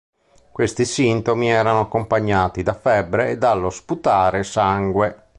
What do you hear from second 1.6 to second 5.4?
accompagnati da febbre e dallo sputare sangue.